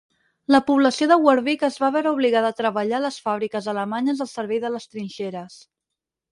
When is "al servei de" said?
4.29-4.75